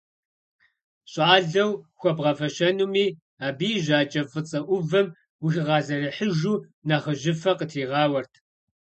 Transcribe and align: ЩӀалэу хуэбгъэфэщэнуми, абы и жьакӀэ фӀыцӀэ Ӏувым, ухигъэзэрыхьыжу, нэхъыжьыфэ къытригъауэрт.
ЩӀалэу 1.11 1.71
хуэбгъэфэщэнуми, 1.99 3.05
абы 3.47 3.67
и 3.77 3.81
жьакӀэ 3.85 4.21
фӀыцӀэ 4.31 4.59
Ӏувым, 4.67 5.07
ухигъэзэрыхьыжу, 5.43 6.63
нэхъыжьыфэ 6.87 7.51
къытригъауэрт. 7.57 8.33